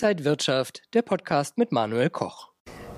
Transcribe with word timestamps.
Inside 0.00 0.24
Wirtschaft, 0.24 0.82
der 0.94 1.02
Podcast 1.02 1.58
mit 1.58 1.72
Manuel 1.72 2.08
Koch. 2.08 2.50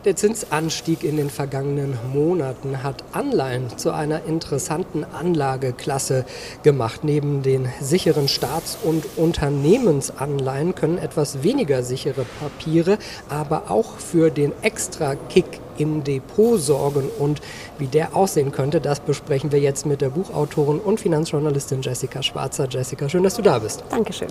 Der 0.04 0.17
Zinsanstieg 0.17 1.03
in 1.03 1.16
den 1.16 1.30
vergangenen 1.30 1.96
Monaten 2.12 2.82
hat 2.82 3.03
Anleihen 3.12 3.79
zu 3.79 3.91
einer 3.91 4.25
interessanten 4.25 5.05
Anlageklasse 5.05 6.27
gemacht. 6.62 7.02
Neben 7.02 7.43
den 7.43 7.71
sicheren 7.80 8.29
Staats- 8.29 8.77
und 8.82 9.07
Unternehmensanleihen 9.16 10.75
können 10.75 10.98
etwas 10.98 11.43
weniger 11.43 11.82
sichere 11.82 12.27
Papiere 12.39 12.98
aber 13.30 13.71
auch 13.71 13.96
für 13.96 14.30
den 14.30 14.53
Extra-Kick 14.61 15.59
im 15.79 16.05
Depot 16.05 16.61
sorgen. 16.61 17.09
Und 17.19 17.41
wie 17.79 17.87
der 17.87 18.14
aussehen 18.14 18.53
könnte, 18.53 18.79
das 18.79 19.01
besprechen 19.01 19.53
wir 19.53 19.61
jetzt 19.61 19.87
mit 19.87 20.03
der 20.03 20.11
Buchautorin 20.11 20.79
und 20.79 21.01
Finanzjournalistin 21.01 21.80
Jessica 21.80 22.23
Schwarzer. 22.23 22.69
Jessica, 22.69 23.09
schön, 23.09 23.23
dass 23.23 23.37
du 23.37 23.43
da 23.43 23.59
bist. 23.59 23.85
Dankeschön. 23.89 24.28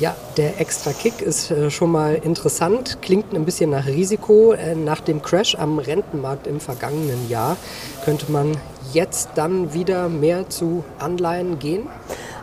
Ja, 0.00 0.14
der 0.36 0.60
extra 0.60 0.92
Kick 0.92 1.20
ist 1.20 1.50
äh, 1.50 1.72
schon 1.72 1.90
mal 1.90 2.14
interessant, 2.14 2.98
klingt 3.02 3.34
ein 3.34 3.44
bisschen 3.44 3.70
nach 3.70 3.86
Risiko. 3.86 4.52
Äh, 4.52 4.76
nach 4.76 5.00
dem 5.00 5.22
Crash 5.22 5.56
am 5.56 5.80
Rentenmarkt 5.80 6.46
im 6.46 6.60
vergangenen 6.60 7.28
Jahr 7.28 7.56
könnte 8.04 8.30
man 8.30 8.56
jetzt 8.92 9.30
dann 9.34 9.74
wieder 9.74 10.08
mehr 10.08 10.48
zu 10.48 10.84
Anleihen 11.00 11.58
gehen? 11.58 11.88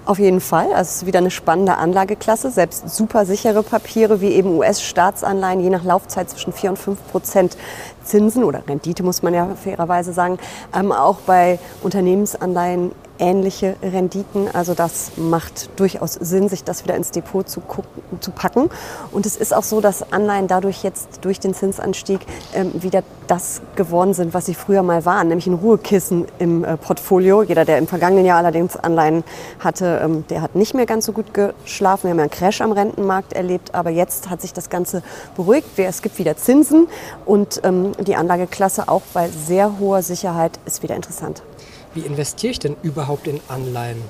Auf 0.03 0.19
jeden 0.19 0.41
Fall. 0.41 0.67
Also 0.73 0.89
es 0.89 0.95
ist 0.97 1.05
wieder 1.05 1.19
eine 1.19 1.31
spannende 1.31 1.77
Anlageklasse. 1.77 2.51
Selbst 2.51 2.89
super 2.89 3.25
sichere 3.25 3.63
Papiere 3.63 4.19
wie 4.19 4.33
eben 4.33 4.57
US-Staatsanleihen, 4.57 5.61
je 5.61 5.69
nach 5.69 5.85
Laufzeit 5.85 6.29
zwischen 6.29 6.51
4 6.51 6.71
und 6.71 6.77
5 6.77 7.07
Prozent 7.09 7.57
Zinsen 8.05 8.43
oder 8.43 8.63
Rendite, 8.67 9.03
muss 9.03 9.23
man 9.23 9.33
ja 9.33 9.49
fairerweise 9.55 10.13
sagen. 10.13 10.37
Ähm, 10.73 10.91
auch 10.91 11.17
bei 11.25 11.59
Unternehmensanleihen 11.83 12.91
ähnliche 13.19 13.75
Renditen. 13.81 14.49
Also 14.53 14.73
das 14.73 15.13
macht 15.17 15.69
durchaus 15.79 16.13
Sinn, 16.13 16.49
sich 16.49 16.63
das 16.63 16.83
wieder 16.83 16.95
ins 16.95 17.11
Depot 17.11 17.47
zu, 17.47 17.61
gucken, 17.61 18.03
zu 18.19 18.31
packen. 18.31 18.69
Und 19.11 19.25
es 19.25 19.37
ist 19.37 19.53
auch 19.53 19.63
so, 19.63 19.81
dass 19.81 20.11
Anleihen 20.11 20.47
dadurch 20.47 20.83
jetzt 20.83 21.19
durch 21.21 21.39
den 21.39 21.53
Zinsanstieg 21.53 22.21
ähm, 22.53 22.71
wieder 22.81 23.03
das 23.27 23.61
geworden 23.75 24.13
sind, 24.13 24.33
was 24.33 24.45
sie 24.45 24.53
früher 24.53 24.83
mal 24.83 25.05
waren, 25.05 25.29
nämlich 25.29 25.47
ein 25.47 25.55
Ruhekissen 25.55 26.25
im 26.39 26.63
äh, 26.63 26.77
Portfolio. 26.77 27.41
Jeder, 27.41 27.65
der 27.65 27.77
im 27.77 27.87
vergangenen 27.87 28.25
Jahr 28.25 28.37
allerdings 28.37 28.75
Anleihen 28.75 29.23
hatte, 29.59 30.01
ähm, 30.03 30.25
der 30.29 30.41
hat 30.41 30.55
nicht 30.55 30.73
mehr 30.73 30.85
ganz 30.85 31.05
so 31.05 31.11
gut 31.11 31.33
geschlafen. 31.33 32.03
Wir 32.03 32.11
haben 32.11 32.17
ja 32.17 32.23
einen 32.23 32.31
Crash 32.31 32.61
am 32.61 32.71
Rentenmarkt 32.71 33.33
erlebt, 33.33 33.73
aber 33.73 33.89
jetzt 33.89 34.29
hat 34.29 34.41
sich 34.41 34.53
das 34.53 34.69
Ganze 34.69 35.01
beruhigt. 35.35 35.67
Es 35.77 36.01
gibt 36.01 36.19
wieder 36.19 36.37
Zinsen 36.37 36.87
und 37.25 37.61
ähm, 37.63 37.93
die 37.99 38.15
Anlageklasse 38.15 38.87
auch 38.87 39.03
bei 39.13 39.29
sehr 39.29 39.79
hoher 39.79 40.01
Sicherheit 40.01 40.59
ist 40.65 40.83
wieder 40.83 40.95
interessant. 40.95 41.43
Wie 41.93 42.01
investiere 42.01 42.51
ich 42.51 42.59
denn 42.59 42.75
überhaupt 42.83 43.27
in 43.27 43.39
Anleihen? 43.47 44.01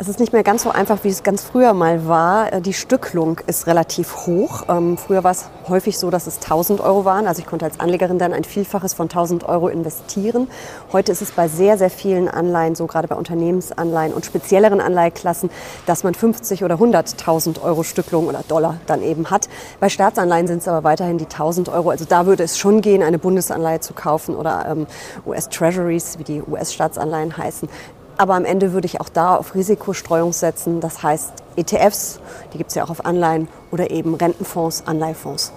Es 0.00 0.06
ist 0.06 0.20
nicht 0.20 0.32
mehr 0.32 0.44
ganz 0.44 0.62
so 0.62 0.70
einfach, 0.70 1.02
wie 1.02 1.08
es 1.08 1.24
ganz 1.24 1.42
früher 1.42 1.74
mal 1.74 2.06
war. 2.06 2.52
Äh, 2.52 2.60
die 2.60 2.72
Stücklung 2.72 3.40
ist 3.48 3.66
relativ 3.66 4.26
hoch. 4.26 4.62
Ähm, 4.68 4.96
früher 4.96 5.24
war 5.24 5.32
es 5.32 5.46
häufig 5.68 5.98
so, 5.98 6.08
dass 6.08 6.28
es 6.28 6.36
1000 6.36 6.80
Euro 6.80 7.04
waren. 7.04 7.26
Also 7.26 7.40
ich 7.40 7.46
konnte 7.46 7.64
als 7.64 7.80
Anlegerin 7.80 8.16
dann 8.16 8.32
ein 8.32 8.44
Vielfaches 8.44 8.94
von 8.94 9.06
1000 9.06 9.48
Euro 9.48 9.66
investieren. 9.66 10.48
Heute 10.92 11.10
ist 11.10 11.20
es 11.20 11.32
bei 11.32 11.48
sehr, 11.48 11.78
sehr 11.78 11.90
vielen 11.90 12.28
Anleihen, 12.28 12.76
so 12.76 12.86
gerade 12.86 13.08
bei 13.08 13.16
Unternehmensanleihen 13.16 14.14
und 14.14 14.24
spezielleren 14.24 14.80
Anleiheklassen, 14.80 15.50
dass 15.86 16.04
man 16.04 16.14
50 16.14 16.62
oder 16.62 16.76
100.000 16.76 17.60
Euro 17.60 17.82
Stücklung 17.82 18.28
oder 18.28 18.44
Dollar 18.46 18.76
dann 18.86 19.02
eben 19.02 19.30
hat. 19.30 19.48
Bei 19.80 19.88
Staatsanleihen 19.88 20.46
sind 20.46 20.58
es 20.58 20.68
aber 20.68 20.84
weiterhin 20.84 21.18
die 21.18 21.24
1000 21.24 21.70
Euro. 21.70 21.90
Also 21.90 22.04
da 22.04 22.24
würde 22.24 22.44
es 22.44 22.56
schon 22.56 22.82
gehen, 22.82 23.02
eine 23.02 23.18
Bundesanleihe 23.18 23.80
zu 23.80 23.94
kaufen 23.94 24.36
oder 24.36 24.64
ähm, 24.70 24.86
US-Treasuries, 25.26 26.20
wie 26.20 26.24
die 26.24 26.40
US-Staatsanleihen 26.40 27.36
heißen. 27.36 27.68
Aber 28.18 28.34
am 28.34 28.44
Ende 28.44 28.72
würde 28.72 28.86
ich 28.86 29.00
auch 29.00 29.08
da 29.08 29.36
auf 29.36 29.54
Risikostreuung 29.54 30.32
setzen. 30.32 30.80
Das 30.80 31.02
heißt 31.04 31.32
ETFs, 31.56 32.20
die 32.52 32.58
gibt 32.58 32.70
es 32.70 32.74
ja 32.74 32.84
auch 32.84 32.90
auf 32.90 33.06
Anleihen 33.06 33.48
oder 33.70 33.90
eben 33.90 34.14
Rentenfonds, 34.14 34.82
Anleihefonds. 34.86 35.52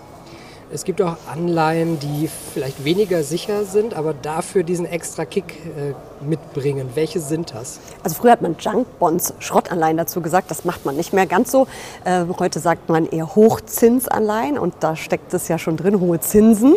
Es 0.72 0.86
gibt 0.86 1.02
auch 1.02 1.18
Anleihen, 1.30 2.00
die 2.00 2.30
vielleicht 2.54 2.86
weniger 2.86 3.24
sicher 3.24 3.66
sind, 3.66 3.96
aber 3.96 4.14
dafür 4.14 4.64
diesen 4.64 4.86
extra 4.86 5.26
Kick 5.26 5.56
äh, 5.76 5.94
mitbringen. 6.24 6.90
Welche 6.96 7.20
sind 7.20 7.54
das? 7.54 7.80
Also 8.04 8.16
früher 8.16 8.32
hat 8.32 8.42
man 8.42 8.56
Junk-Bonds, 8.60 9.34
Schrottanleihen 9.40 9.98
dazu 9.98 10.22
gesagt. 10.22 10.52
Das 10.52 10.66
macht 10.66 10.86
man 10.86 10.96
nicht 10.96 11.14
mehr 11.14 11.26
ganz 11.26 11.52
so. 11.52 11.68
Äh, 12.04 12.26
heute 12.40 12.60
sagt 12.60 12.90
man 12.90 13.06
eher 13.06 13.36
Hochzinsanleihen 13.36 14.58
und 14.58 14.76
da 14.80 14.96
steckt 14.96 15.34
es 15.34 15.48
ja 15.48 15.58
schon 15.58 15.78
drin, 15.78 16.00
hohe 16.00 16.20
Zinsen. 16.20 16.76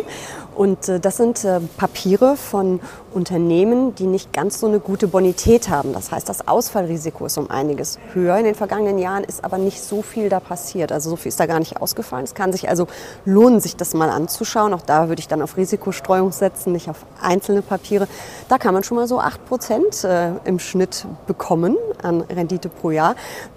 Und 0.55 0.87
äh, 0.87 0.99
das 0.99 1.17
sind 1.17 1.43
äh, 1.43 1.59
Papiere 1.77 2.37
von 2.37 2.79
Unternehmen, 3.13 3.93
die 3.95 4.07
nicht 4.07 4.31
ganz 4.33 4.59
so 4.59 4.67
eine 4.67 4.79
gute 4.79 5.07
Bonität 5.07 5.69
haben. 5.69 5.93
Das 5.93 6.11
heißt, 6.11 6.27
das 6.27 6.47
Ausfallrisiko 6.47 7.25
ist 7.25 7.37
um 7.37 7.49
einiges 7.49 7.99
höher. 8.13 8.37
In 8.37 8.45
den 8.45 8.55
vergangenen 8.55 8.97
Jahren 8.97 9.23
ist 9.23 9.43
aber 9.43 9.57
nicht 9.57 9.81
so 9.81 10.01
viel 10.01 10.29
da 10.29 10.39
passiert. 10.39 10.91
Also 10.91 11.09
so 11.09 11.15
viel 11.17 11.29
ist 11.29 11.39
da 11.39 11.45
gar 11.45 11.59
nicht 11.59 11.81
ausgefallen. 11.81 12.23
Es 12.23 12.35
kann 12.35 12.51
sich 12.51 12.69
also 12.69 12.87
lohnen, 13.25 13.59
sich 13.59 13.75
das 13.75 13.93
mal 13.93 14.09
anzuschauen. 14.09 14.73
Auch 14.73 14.81
da 14.81 15.09
würde 15.09 15.19
ich 15.19 15.27
dann 15.27 15.41
auf 15.41 15.57
Risikostreuung 15.57 16.31
setzen, 16.31 16.71
nicht 16.71 16.89
auf 16.89 17.05
einzelne 17.21 17.61
Papiere. 17.61 18.07
Da 18.47 18.57
kann 18.57 18.73
man 18.73 18.83
schon 18.83 18.97
mal 18.97 19.07
so 19.07 19.19
8 19.35 19.45
Prozent 19.45 20.03
äh, 20.03 20.31
im 20.45 20.59
Schnitt 20.59 21.05
bekommen 21.27 21.77
an 22.01 22.21
Rendite 22.21 22.69
pro 22.69 22.91
Jahr 22.91 23.15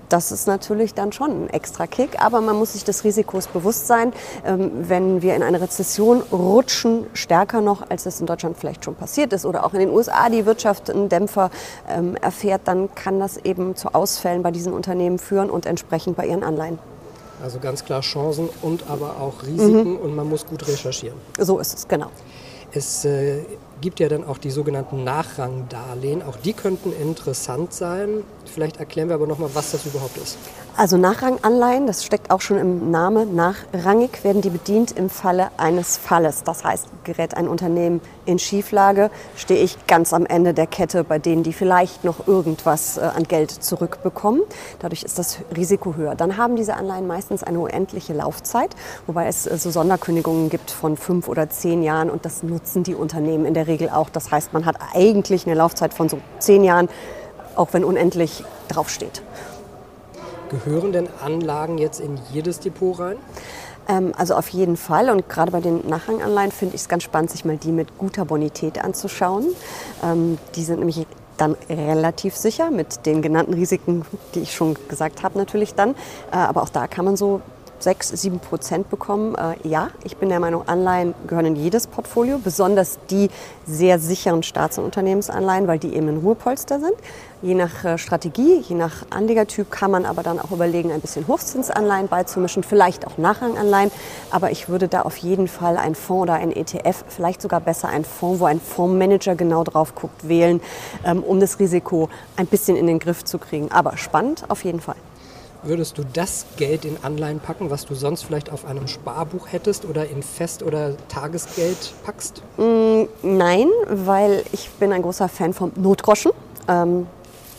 das 0.08 0.32
ist 0.32 0.46
natürlich 0.46 0.94
dann 0.94 1.12
schon 1.12 1.44
ein 1.44 1.50
extra 1.50 1.86
Kick. 1.86 2.22
Aber 2.22 2.40
man 2.40 2.56
muss 2.56 2.72
sich 2.72 2.84
des 2.84 3.04
Risikos 3.04 3.46
bewusst 3.46 3.86
sein. 3.86 4.12
Ähm, 4.44 4.70
wenn 4.88 5.22
wir 5.22 5.36
in 5.36 5.42
eine 5.42 5.60
Rezession 5.60 6.22
rutschen, 6.32 7.06
stärker 7.12 7.60
noch, 7.60 7.90
als 7.90 8.06
es 8.06 8.20
in 8.20 8.26
Deutschland 8.26 8.56
vielleicht 8.58 8.84
schon 8.84 8.94
passiert 8.94 9.32
ist, 9.32 9.44
oder 9.44 9.64
auch 9.64 9.74
in 9.74 9.80
den 9.80 9.90
USA 9.90 10.28
die 10.28 10.46
Wirtschaft 10.46 10.90
einen 10.90 11.08
Dämpfer 11.08 11.50
ähm, 11.88 12.16
erfährt, 12.16 12.62
dann 12.64 12.94
kann 12.94 13.20
das 13.20 13.36
eben 13.38 13.76
zu 13.76 13.94
Ausfällen 13.94 14.42
bei 14.42 14.50
diesen 14.50 14.72
Unternehmen 14.72 15.18
führen 15.18 15.50
und 15.50 15.66
entsprechend 15.66 16.16
bei 16.16 16.26
ihren 16.26 16.42
Anleihen. 16.42 16.78
Also 17.42 17.60
ganz 17.60 17.84
klar 17.84 18.00
Chancen 18.00 18.48
und 18.62 18.90
aber 18.90 19.20
auch 19.20 19.44
Risiken 19.44 19.92
mhm. 19.92 19.96
und 19.98 20.16
man 20.16 20.28
muss 20.28 20.44
gut 20.44 20.66
recherchieren. 20.66 21.16
So 21.38 21.60
ist 21.60 21.74
es, 21.74 21.86
genau. 21.86 22.08
Es 22.72 23.04
äh, 23.04 23.44
gibt 23.80 24.00
ja 24.00 24.08
dann 24.08 24.24
auch 24.24 24.38
die 24.38 24.50
sogenannten 24.50 25.04
Nachrangdarlehen. 25.04 26.22
Auch 26.22 26.36
die 26.36 26.52
könnten 26.52 26.92
interessant 26.92 27.72
sein. 27.72 28.24
Vielleicht 28.44 28.78
erklären 28.78 29.08
wir 29.08 29.14
aber 29.14 29.26
nochmal, 29.26 29.50
was 29.54 29.72
das 29.72 29.86
überhaupt 29.86 30.16
ist. 30.16 30.38
Also 30.78 30.96
Nachranganleihen, 30.96 31.88
das 31.88 32.04
steckt 32.04 32.30
auch 32.30 32.40
schon 32.40 32.56
im 32.56 32.92
Namen, 32.92 33.34
nachrangig 33.34 34.22
werden 34.22 34.42
die 34.42 34.50
bedient 34.50 34.92
im 34.92 35.10
Falle 35.10 35.48
eines 35.56 35.96
Falles. 35.96 36.44
Das 36.44 36.62
heißt, 36.62 36.86
gerät 37.02 37.36
ein 37.36 37.48
Unternehmen 37.48 38.00
in 38.26 38.38
Schieflage, 38.38 39.10
stehe 39.34 39.60
ich 39.60 39.88
ganz 39.88 40.12
am 40.12 40.24
Ende 40.24 40.54
der 40.54 40.68
Kette 40.68 41.02
bei 41.02 41.18
denen, 41.18 41.42
die 41.42 41.52
vielleicht 41.52 42.04
noch 42.04 42.28
irgendwas 42.28 42.96
äh, 42.96 43.00
an 43.00 43.24
Geld 43.24 43.50
zurückbekommen. 43.50 44.42
Dadurch 44.78 45.02
ist 45.02 45.18
das 45.18 45.38
Risiko 45.56 45.96
höher. 45.96 46.14
Dann 46.14 46.36
haben 46.36 46.54
diese 46.54 46.74
Anleihen 46.74 47.08
meistens 47.08 47.42
eine 47.42 47.58
unendliche 47.58 48.12
Laufzeit, 48.12 48.76
wobei 49.08 49.26
es 49.26 49.48
äh, 49.48 49.58
so 49.58 49.70
Sonderkündigungen 49.70 50.48
gibt 50.48 50.70
von 50.70 50.96
fünf 50.96 51.26
oder 51.26 51.50
zehn 51.50 51.82
Jahren 51.82 52.08
und 52.08 52.24
das 52.24 52.44
nutzen 52.44 52.84
die 52.84 52.94
Unternehmen 52.94 53.46
in 53.46 53.54
der 53.54 53.66
Regel 53.68 53.88
auch. 53.90 54.10
Das 54.10 54.30
heißt, 54.30 54.52
man 54.52 54.66
hat 54.66 54.76
eigentlich 54.94 55.46
eine 55.46 55.54
Laufzeit 55.54 55.94
von 55.94 56.08
so 56.08 56.18
zehn 56.38 56.64
Jahren, 56.64 56.88
auch 57.54 57.68
wenn 57.72 57.84
unendlich 57.84 58.44
draufsteht. 58.68 59.22
Gehören 60.48 60.92
denn 60.92 61.08
Anlagen 61.22 61.78
jetzt 61.78 62.00
in 62.00 62.18
jedes 62.32 62.58
Depot 62.60 62.98
rein? 62.98 63.16
Ähm, 63.88 64.12
also 64.16 64.34
auf 64.34 64.48
jeden 64.48 64.76
Fall. 64.76 65.10
Und 65.10 65.28
gerade 65.28 65.50
bei 65.50 65.60
den 65.60 65.86
Nachranganleihen 65.88 66.52
finde 66.52 66.74
ich 66.74 66.82
es 66.82 66.88
ganz 66.88 67.02
spannend, 67.02 67.30
sich 67.30 67.44
mal 67.44 67.56
die 67.56 67.72
mit 67.72 67.98
guter 67.98 68.24
Bonität 68.24 68.82
anzuschauen. 68.82 69.46
Ähm, 70.02 70.38
die 70.54 70.64
sind 70.64 70.78
nämlich 70.78 71.06
dann 71.36 71.56
relativ 71.70 72.36
sicher 72.36 72.70
mit 72.70 73.06
den 73.06 73.22
genannten 73.22 73.54
Risiken, 73.54 74.04
die 74.34 74.40
ich 74.40 74.54
schon 74.54 74.76
gesagt 74.88 75.22
habe 75.22 75.38
natürlich 75.38 75.74
dann. 75.74 75.90
Äh, 76.32 76.36
aber 76.36 76.62
auch 76.62 76.68
da 76.68 76.86
kann 76.86 77.04
man 77.04 77.16
so 77.16 77.40
6, 77.82 78.08
7 78.08 78.40
Prozent 78.40 78.90
bekommen. 78.90 79.34
Äh, 79.34 79.68
ja, 79.68 79.90
ich 80.04 80.16
bin 80.16 80.28
der 80.28 80.40
Meinung, 80.40 80.66
Anleihen 80.66 81.14
gehören 81.26 81.46
in 81.46 81.56
jedes 81.56 81.86
Portfolio, 81.86 82.38
besonders 82.38 82.98
die 83.10 83.30
sehr 83.66 83.98
sicheren 83.98 84.42
Staats- 84.42 84.78
und 84.78 84.84
Unternehmensanleihen, 84.84 85.66
weil 85.66 85.78
die 85.78 85.94
eben 85.94 86.08
ein 86.08 86.18
Ruhepolster 86.18 86.80
sind. 86.80 86.94
Je 87.40 87.54
nach 87.54 87.84
äh, 87.84 87.98
Strategie, 87.98 88.64
je 88.68 88.74
nach 88.74 89.06
Anlegertyp 89.10 89.70
kann 89.70 89.92
man 89.92 90.04
aber 90.04 90.24
dann 90.24 90.40
auch 90.40 90.50
überlegen, 90.50 90.90
ein 90.90 91.00
bisschen 91.00 91.28
Hochzinsanleihen 91.28 92.08
beizumischen, 92.08 92.64
vielleicht 92.64 93.06
auch 93.06 93.16
Nachranganleihen. 93.16 93.92
Aber 94.30 94.50
ich 94.50 94.68
würde 94.68 94.88
da 94.88 95.02
auf 95.02 95.16
jeden 95.18 95.46
Fall 95.46 95.76
einen 95.76 95.94
Fonds 95.94 96.22
oder 96.22 96.34
einen 96.34 96.52
ETF, 96.52 97.04
vielleicht 97.08 97.40
sogar 97.40 97.60
besser 97.60 97.88
einen 97.88 98.04
Fonds, 98.04 98.40
wo 98.40 98.46
ein 98.46 98.60
Fondsmanager 98.60 99.36
genau 99.36 99.62
drauf 99.62 99.94
guckt, 99.94 100.28
wählen, 100.28 100.60
ähm, 101.04 101.22
um 101.22 101.38
das 101.38 101.60
Risiko 101.60 102.08
ein 102.36 102.46
bisschen 102.46 102.76
in 102.76 102.88
den 102.88 102.98
Griff 102.98 103.24
zu 103.24 103.38
kriegen. 103.38 103.70
Aber 103.70 103.96
spannend 103.96 104.44
auf 104.48 104.64
jeden 104.64 104.80
Fall. 104.80 104.96
Würdest 105.64 105.98
du 105.98 106.02
das 106.12 106.46
Geld 106.56 106.84
in 106.84 106.96
Anleihen 107.02 107.40
packen, 107.40 107.68
was 107.68 107.84
du 107.84 107.94
sonst 107.94 108.22
vielleicht 108.22 108.52
auf 108.52 108.64
einem 108.64 108.86
Sparbuch 108.86 109.48
hättest 109.50 109.84
oder 109.84 110.08
in 110.08 110.22
Fest- 110.22 110.62
oder 110.62 110.96
Tagesgeld 111.08 111.94
packst? 112.04 112.42
Mm, 112.58 113.04
nein, 113.22 113.66
weil 113.88 114.44
ich 114.52 114.70
bin 114.78 114.92
ein 114.92 115.02
großer 115.02 115.28
Fan 115.28 115.52
vom 115.52 115.72
Notgroschen. 115.74 116.30
Ähm, 116.68 117.08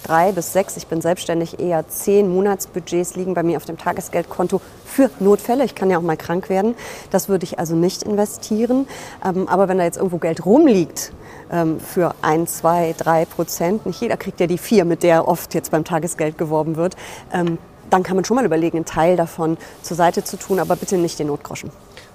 drei 0.03 0.31
bis 0.31 0.53
sechs, 0.53 0.77
ich 0.77 0.87
bin 0.87 1.01
selbstständig, 1.01 1.59
eher 1.59 1.89
zehn 1.89 2.33
Monatsbudgets 2.33 3.15
liegen 3.17 3.33
bei 3.33 3.43
mir 3.43 3.57
auf 3.57 3.65
dem 3.65 3.77
Tagesgeldkonto 3.77 4.61
für 4.85 5.09
Notfälle. 5.19 5.65
Ich 5.65 5.75
kann 5.75 5.89
ja 5.89 5.97
auch 5.97 6.01
mal 6.01 6.15
krank 6.15 6.47
werden. 6.47 6.75
Das 7.11 7.27
würde 7.27 7.43
ich 7.43 7.59
also 7.59 7.75
nicht 7.75 8.03
investieren. 8.03 8.87
Ähm, 9.25 9.49
aber 9.49 9.67
wenn 9.67 9.77
da 9.77 9.83
jetzt 9.83 9.97
irgendwo 9.97 10.19
Geld 10.19 10.45
rumliegt, 10.45 11.11
ähm, 11.51 11.81
für 11.81 12.15
ein, 12.21 12.47
zwei, 12.47 12.95
drei 12.97 13.25
Prozent, 13.25 13.85
nicht 13.85 13.99
jeder 13.99 14.15
kriegt 14.15 14.39
ja 14.39 14.47
die 14.47 14.57
vier, 14.57 14.85
mit 14.85 15.03
der 15.03 15.27
oft 15.27 15.53
jetzt 15.53 15.71
beim 15.71 15.83
Tagesgeld 15.83 16.37
geworben 16.37 16.77
wird, 16.77 16.95
ähm, 17.33 17.57
dann 17.89 18.03
kann 18.03 18.15
man 18.15 18.25
schon 18.25 18.35
mal 18.35 18.45
überlegen, 18.45 18.77
einen 18.77 18.85
Teil 18.85 19.15
davon 19.15 19.57
zur 19.81 19.97
Seite 19.97 20.23
zu 20.23 20.37
tun, 20.37 20.59
aber 20.59 20.75
bitte 20.75 20.97
nicht 20.97 21.19
den 21.19 21.27
Notgroschen. 21.27 21.71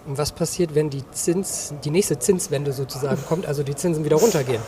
Und 0.07 0.19
was 0.19 0.33
passiert, 0.33 0.75
wenn 0.75 0.91
die, 0.91 1.03
Zins, 1.13 1.73
die 1.83 1.91
nächste 1.91 2.19
Zinswende 2.19 2.73
sozusagen 2.73 3.23
kommt, 3.27 3.47
also 3.47 3.63
die 3.63 3.75
Zinsen 3.75 4.05
wieder 4.05 4.17
runtergehen? 4.17 4.61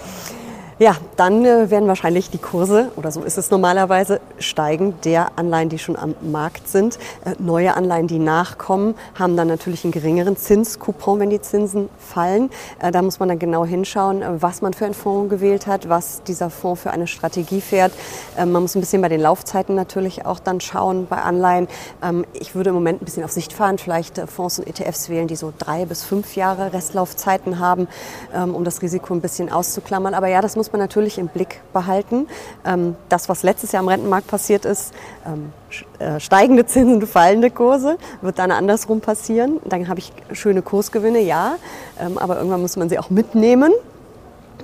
Ja, 0.78 0.94
dann 1.17 1.43
äh, 1.46 1.70
werden 1.70 1.88
wahrscheinlich 1.88 2.28
die 2.28 2.37
Kurse, 2.37 2.93
oder 2.96 3.11
so 3.11 3.23
ist 3.23 3.38
es 3.38 3.50
normalerweise, 3.50 4.20
steigen 4.38 4.93
der 5.05 5.31
Anleihen, 5.37 5.70
die 5.70 5.78
schon 5.78 5.96
am 5.96 6.14
Markt 6.20 6.69
sind. 6.69 6.99
Äh, 7.25 7.32
neue 7.38 7.75
Anleihen, 7.75 8.08
die 8.08 8.19
nachkommen, 8.19 8.94
haben 9.19 9.38
dann 9.38 9.49
natürlich 9.49 9.84
einen 9.84 9.93
geringeren 9.93 10.37
Zinskupon, 10.37 11.19
wenn 11.19 11.31
die 11.31 11.40
Zinsen 11.40 11.88
fallen. 11.99 12.50
Äh, 12.78 12.90
da 12.90 13.00
muss 13.00 13.19
man 13.19 13.31
dann 13.31 13.38
genau 13.38 13.64
hinschauen, 13.64 14.23
was 14.43 14.61
man 14.61 14.75
für 14.75 14.84
einen 14.84 14.93
Fonds 14.93 15.31
gewählt 15.31 15.67
hat, 15.67 15.88
was 15.88 16.23
dieser 16.25 16.50
Fonds 16.50 16.82
für 16.82 16.90
eine 16.90 17.06
Strategie 17.06 17.62
fährt. 17.62 17.93
Äh, 18.37 18.44
man 18.44 18.61
muss 18.61 18.75
ein 18.75 18.81
bisschen 18.81 19.00
bei 19.00 19.08
den 19.08 19.23
Laufzeiten 19.23 19.76
natürlich 19.76 20.26
auch 20.26 20.40
dann 20.40 20.61
schauen 20.61 21.06
bei 21.06 21.17
Anleihen. 21.17 21.69
Ähm, 22.02 22.26
ich 22.34 22.55
würde 22.55 22.69
im 22.69 22.75
Moment 22.75 23.00
ein 23.00 23.06
bisschen 23.06 23.25
auf 23.25 23.32
Sicht 23.32 23.55
fahren, 23.55 23.78
vielleicht 23.78 24.19
Fonds 24.28 24.58
und 24.58 24.67
ETFs 24.69 25.08
wählen, 25.08 25.26
die 25.26 25.37
so 25.37 25.55
drei 25.56 25.87
bis 25.87 26.05
fünf 26.05 26.37
Jahre 26.37 26.75
Restlaufzeiten 26.75 27.61
haben, 27.61 27.88
ähm, 28.34 28.55
um 28.55 28.62
das 28.62 28.82
Risiko 28.82 29.14
ein 29.14 29.23
bisschen 29.23 29.50
auszuklammern. 29.50 30.12
Aber 30.12 30.28
ja, 30.28 30.43
das 30.43 30.55
muss 30.55 30.65
muss 30.66 30.72
man 30.72 30.80
natürlich 30.80 31.18
im 31.18 31.28
Blick 31.28 31.60
behalten. 31.72 32.26
Ähm, 32.64 32.96
das, 33.08 33.28
was 33.28 33.44
letztes 33.44 33.70
Jahr 33.70 33.82
am 33.82 33.88
Rentenmarkt 33.88 34.26
passiert 34.26 34.64
ist, 34.64 34.92
ähm, 35.24 35.52
äh, 36.00 36.18
steigende 36.18 36.66
Zinsen, 36.66 37.06
fallende 37.06 37.50
Kurse, 37.50 37.98
wird 38.20 38.40
dann 38.40 38.50
andersrum 38.50 39.00
passieren. 39.00 39.60
Dann 39.64 39.86
habe 39.86 40.00
ich 40.00 40.12
schöne 40.32 40.62
Kursgewinne, 40.62 41.20
ja, 41.20 41.54
ähm, 42.00 42.18
aber 42.18 42.36
irgendwann 42.36 42.62
muss 42.62 42.76
man 42.76 42.88
sie 42.88 42.98
auch 42.98 43.10
mitnehmen. 43.10 43.72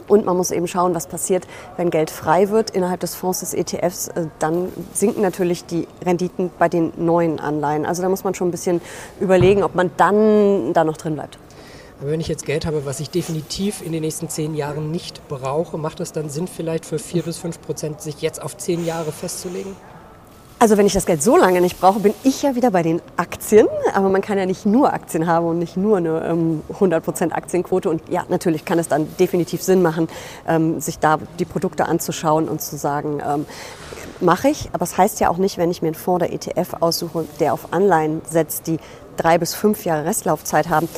Und 0.09 0.27
man 0.27 0.37
muss 0.37 0.51
eben 0.51 0.67
schauen, 0.67 0.93
was 0.97 1.07
passiert, 1.07 1.47
wenn 1.77 1.91
Geld 1.91 2.11
frei 2.11 2.49
wird 2.49 2.71
innerhalb 2.71 2.99
des 2.99 3.15
Fonds 3.15 3.39
des 3.39 3.55
ETFs. 3.55 4.09
Äh, 4.09 4.27
dann 4.41 4.73
sinken 4.93 5.23
natürlich 5.23 5.67
die 5.67 5.87
Renditen 6.05 6.51
bei 6.59 6.69
den 6.69 6.93
neuen 6.97 7.39
Anleihen. 7.39 7.87
Also 7.87 8.03
da 8.03 8.09
muss 8.09 8.25
man 8.25 8.35
schon 8.35 8.49
ein 8.49 8.51
bisschen 8.51 8.81
überlegen, 9.21 9.63
ob 9.63 9.77
man 9.77 9.93
dann 9.97 10.73
da 10.73 10.83
noch 10.83 10.97
drin 10.97 11.15
bleibt. 11.15 11.39
Aber 12.03 12.11
wenn 12.11 12.21
ich 12.21 12.27
jetzt 12.27 12.45
Geld 12.45 12.67
habe, 12.67 12.85
was 12.85 12.99
ich 12.99 13.11
definitiv 13.11 13.81
in 13.81 13.93
den 13.93 14.01
nächsten 14.01 14.29
zehn 14.29 14.57
Jahren 14.57 14.91
nicht 14.91 15.29
brauche, 15.29 15.79
macht 15.79 16.01
es 16.01 16.11
dann 16.11 16.31
Sinn, 16.31 16.49
vielleicht 16.49 16.85
für 16.85 16.99
vier 16.99 17.23
bis 17.23 17.39
fünf 17.39 17.63
Prozent 17.63 18.01
sich 18.01 18.21
jetzt 18.21 18.43
auf 18.43 18.57
zehn 18.57 18.85
Jahre 18.85 19.13
festzulegen? 19.13 19.77
Also 20.59 20.77
wenn 20.77 20.87
ich 20.87 20.95
das 20.95 21.07
Geld 21.07 21.23
so 21.23 21.37
lange 21.37 21.61
nicht 21.61 21.81
brauche, 21.81 22.01
bin 22.01 22.13
ich 22.25 22.43
ja 22.43 22.57
wieder 22.57 22.73
bei 22.73 22.83
den 22.83 23.01
Aktien. 23.17 23.69
Aber 23.95 24.09
man 24.09 24.21
kann 24.21 24.37
ja 24.37 24.47
nicht 24.47 24.67
nur 24.67 24.93
Aktien 24.93 25.29
haben 25.29 25.47
und 25.47 25.61
nicht 25.61 25.77
nur 25.77 25.99
eine 25.99 26.27
ähm, 26.27 26.63
100% 26.77 27.31
Aktienquote. 27.31 27.89
Und 27.89 28.03
ja, 28.09 28.25
natürlich 28.29 28.65
kann 28.65 28.81
es 28.81 28.89
dann 28.89 29.07
definitiv 29.21 29.63
Sinn 29.63 29.81
machen, 29.81 30.09
ähm, 30.49 30.81
sich 30.81 30.99
da 30.99 31.21
die 31.39 31.45
Produkte 31.45 31.87
anzuschauen 31.87 32.49
und 32.49 32.61
zu 32.61 32.77
sagen, 32.77 33.23
ähm, 33.25 33.47
mache 34.21 34.49
ich. 34.49 34.71
Aber 34.73 34.83
es 34.83 34.91
das 34.91 34.99
heißt 34.99 35.21
ja 35.21 35.31
auch 35.31 35.37
nicht, 35.37 35.57
wenn 35.57 35.71
ich 35.71 35.83
mir 35.83 35.89
einen 35.89 35.95
Fonds 35.95 36.25
oder 36.25 36.33
ETF 36.33 36.75
aussuche, 36.81 37.27
der 37.39 37.55
auf 37.55 37.73
Anleihen 37.73 38.23
setzt, 38.29 38.67
die 38.67 38.79
drei 39.17 39.39
bis 39.39 39.55
fünf 39.55 39.85
Jahre 39.85 40.05
Restlaufzeit 40.05 40.69
haben, 40.69 40.89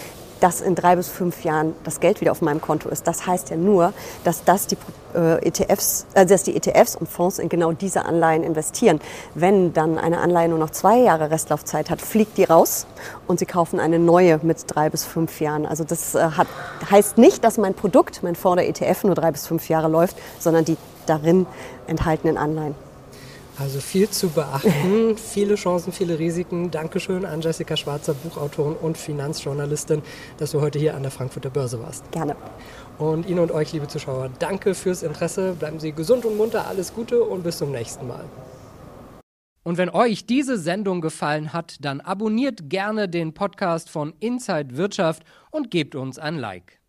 dass 0.45 0.61
in 0.61 0.75
drei 0.75 0.95
bis 0.95 1.09
fünf 1.09 1.43
Jahren 1.43 1.75
das 1.85 2.01
Geld 2.01 2.21
wieder 2.21 2.31
auf 2.31 2.43
meinem 2.43 2.61
Konto 2.61 2.91
ist. 2.91 3.07
Das 3.07 3.27
heißt 3.27 3.49
ja 3.49 3.57
nur, 3.57 3.95
dass, 4.25 4.45
das 4.45 4.67
die, 4.67 4.77
äh, 5.15 5.39
ETFs, 5.43 6.05
äh, 6.13 6.27
dass 6.27 6.43
die 6.43 6.55
ETFs 6.55 6.97
und 6.97 7.09
Fonds 7.09 7.39
in 7.39 7.49
genau 7.49 7.73
diese 7.73 8.05
Anleihen 8.05 8.43
investieren. 8.43 9.01
Wenn 9.35 9.73
dann 9.73 9.97
eine 9.97 10.19
Anleihe 10.19 10.51
nur 10.51 10.59
noch 10.59 10.69
zwei 10.69 10.99
Jahre 10.99 11.31
Restlaufzeit 11.31 11.89
hat, 11.89 12.03
fliegt 12.03 12.37
die 12.37 12.45
raus 12.45 12.87
und 13.27 13.39
sie 13.39 13.47
kaufen 13.47 13.81
eine 13.81 13.99
neue 13.99 14.39
mit 14.43 14.59
drei 14.67 14.91
bis 14.91 15.07
fünf 15.07 15.41
Jahren. 15.41 15.65
Also 15.65 15.83
das 15.83 16.15
äh, 16.15 16.19
hat, 16.19 16.49
heißt 16.91 17.17
nicht, 17.17 17.43
dass 17.43 17.57
mein 17.57 17.73
Produkt, 17.73 18.23
mein 18.23 18.37
Fonds 18.37 18.61
oder 18.61 18.69
ETF 18.69 19.05
nur 19.05 19.15
drei 19.15 19.31
bis 19.31 19.47
fünf 19.47 19.71
Jahre 19.71 19.89
läuft, 19.89 20.15
sondern 20.39 20.67
die 20.67 20.77
darin 21.07 21.47
enthaltenen 21.87 22.37
Anleihen. 22.37 22.75
Also 23.57 23.79
viel 23.81 24.11
zu 24.11 24.31
beachten, 24.31 25.17
viele 25.33 25.55
Chancen, 25.55 25.93
viele 25.93 26.19
Risiken. 26.19 26.71
Dankeschön 26.73 27.25
an 27.25 27.41
Jessica 27.41 27.77
Schwarzer, 27.77 28.15
Buchautorin 28.15 28.75
und 28.75 28.99
Finanzjournalistin, 28.99 30.03
dass 30.39 30.51
du 30.51 30.61
heute 30.61 30.79
hier 30.79 30.97
an 30.97 31.03
der 31.03 31.13
Frankfurter 31.13 31.51
Börse 31.51 31.81
warst. 31.81 32.11
Gerne. 32.11 32.35
Und 32.99 33.29
Ihnen 33.29 33.39
und 33.39 33.53
euch, 33.53 33.73
liebe 33.73 33.87
Zuschauer, 33.87 34.31
danke 34.41 34.75
fürs 34.75 35.03
Interesse. 35.03 35.55
Bleiben 35.59 35.79
Sie 35.79 35.93
gesund 35.93 36.25
und 36.25 36.37
munter, 36.37 36.67
alles 36.67 36.93
Gute 36.95 37.23
und 37.23 37.45
bis 37.45 37.59
zum 37.59 37.71
nächsten 37.71 38.09
Mal. 38.09 38.25
Und 39.63 39.79
wenn 39.79 39.89
euch 39.89 40.27
diese 40.27 40.59
Sendung 40.59 41.01
gefallen 41.01 41.53
hat, 41.53 41.77
dann 41.81 42.01
abonniert 42.01 42.69
gerne 42.69 43.09
den 43.09 43.35
Podcast 43.35 43.89
von 43.89 44.13
Inside 44.21 44.77
Wirtschaft 44.77 45.23
und 45.51 45.71
gebt 45.71 45.95
uns 45.95 46.19
ein 46.19 46.37
Like. 46.37 46.81